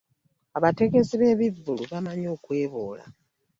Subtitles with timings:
[0.57, 3.05] abategesi b'ebivvulu bamanyi okweboola